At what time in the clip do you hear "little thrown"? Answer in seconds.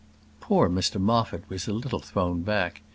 1.73-2.41